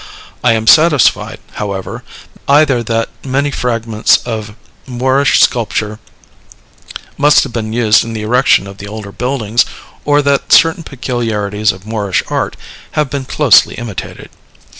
I 0.43 0.53
am 0.53 0.65
satisfied, 0.65 1.39
however, 1.61 2.03
either 2.47 2.81
that 2.81 3.09
many 3.23 3.51
fragments 3.51 4.17
of 4.25 4.55
Moorish 4.87 5.39
sculpture 5.39 5.99
must 7.19 7.43
have 7.43 7.53
been 7.53 7.71
used 7.71 8.03
in 8.03 8.13
the 8.13 8.23
erection 8.23 8.65
of 8.65 8.79
the 8.79 8.87
older 8.87 9.11
buildings, 9.11 9.63
or 10.03 10.23
that 10.23 10.51
certain 10.51 10.81
peculiarities 10.81 11.71
of 11.71 11.85
Moorish 11.85 12.23
art 12.29 12.55
have 12.93 13.11
been 13.11 13.25
closely 13.25 13.75
imitated. 13.75 14.31